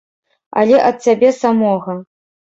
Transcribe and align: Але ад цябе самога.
Але 0.61 0.77
ад 0.85 0.95
цябе 1.07 1.29
самога. 1.41 1.95